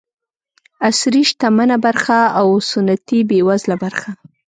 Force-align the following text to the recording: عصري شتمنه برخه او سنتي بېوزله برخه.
عصري 0.85 1.21
شتمنه 1.29 1.75
برخه 1.85 2.19
او 2.39 2.47
سنتي 2.71 3.19
بېوزله 3.29 3.75
برخه. 3.83 4.11